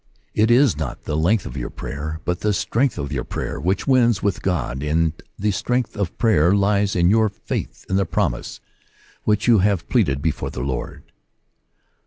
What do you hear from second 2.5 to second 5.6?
strength of your prayer which wins with God; and the